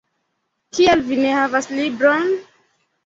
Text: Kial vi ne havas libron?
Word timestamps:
Kial 0.77 1.03
vi 1.09 1.19
ne 1.19 1.35
havas 1.39 1.69
libron? 1.81 2.27